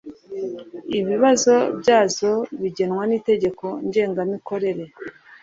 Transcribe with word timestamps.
ibibazo 0.99 1.53
byazo 1.79 2.31
bigenwa 2.61 3.03
n 3.09 3.11
Itegeko 3.19 3.65
Ngengamikorere 3.87 4.83